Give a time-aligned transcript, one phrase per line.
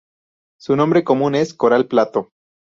[0.59, 2.29] Su nombre común es "coral plato".